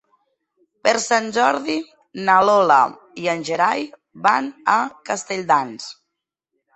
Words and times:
Per 0.85 0.91
Sant 1.01 1.25
Jordi 1.33 1.75
na 2.29 2.37
Lola 2.49 2.77
i 3.25 3.29
en 3.33 3.43
Gerai 3.49 3.83
van 4.29 4.49
a 4.77 4.79
Castelldans. 5.11 5.87